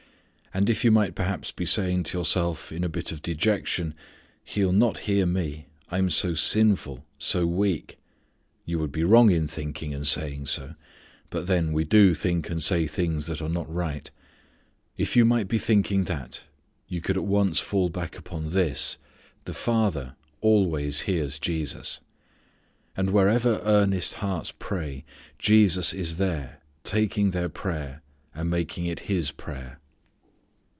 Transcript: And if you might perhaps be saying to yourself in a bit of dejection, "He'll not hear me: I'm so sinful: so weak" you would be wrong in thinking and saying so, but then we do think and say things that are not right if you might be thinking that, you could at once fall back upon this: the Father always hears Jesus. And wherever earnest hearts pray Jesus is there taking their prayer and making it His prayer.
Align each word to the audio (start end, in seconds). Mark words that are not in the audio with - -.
And 0.53 0.69
if 0.69 0.83
you 0.83 0.91
might 0.91 1.15
perhaps 1.15 1.53
be 1.53 1.65
saying 1.65 2.03
to 2.03 2.17
yourself 2.17 2.73
in 2.73 2.83
a 2.83 2.89
bit 2.89 3.13
of 3.13 3.21
dejection, 3.21 3.93
"He'll 4.43 4.73
not 4.73 4.97
hear 5.07 5.25
me: 5.25 5.67
I'm 5.89 6.09
so 6.09 6.33
sinful: 6.33 7.05
so 7.17 7.45
weak" 7.47 7.97
you 8.65 8.77
would 8.77 8.91
be 8.91 9.05
wrong 9.05 9.31
in 9.31 9.47
thinking 9.47 9.93
and 9.93 10.05
saying 10.05 10.47
so, 10.47 10.75
but 11.29 11.47
then 11.47 11.71
we 11.71 11.85
do 11.85 12.13
think 12.13 12.49
and 12.49 12.61
say 12.61 12.85
things 12.85 13.27
that 13.27 13.41
are 13.41 13.47
not 13.47 13.73
right 13.73 14.11
if 14.97 15.15
you 15.15 15.23
might 15.23 15.47
be 15.47 15.57
thinking 15.57 16.03
that, 16.03 16.43
you 16.85 16.99
could 16.99 17.15
at 17.15 17.23
once 17.23 17.61
fall 17.61 17.87
back 17.87 18.17
upon 18.17 18.47
this: 18.47 18.97
the 19.45 19.53
Father 19.53 20.17
always 20.41 21.03
hears 21.03 21.39
Jesus. 21.39 22.01
And 22.97 23.11
wherever 23.11 23.61
earnest 23.63 24.15
hearts 24.15 24.53
pray 24.59 25.05
Jesus 25.39 25.93
is 25.93 26.17
there 26.17 26.59
taking 26.83 27.29
their 27.29 27.47
prayer 27.47 28.01
and 28.35 28.49
making 28.49 28.85
it 28.85 29.07
His 29.07 29.31
prayer. 29.31 29.77